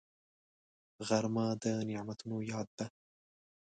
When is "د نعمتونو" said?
1.63-2.37